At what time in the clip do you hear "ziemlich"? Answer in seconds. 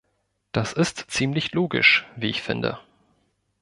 1.09-1.51